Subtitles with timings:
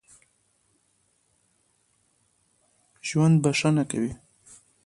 [3.07, 4.11] ژوندي بښنه کوي